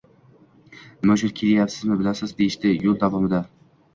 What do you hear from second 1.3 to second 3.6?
kelganimizni bilasiz...» deyishdi yo‘l davomida.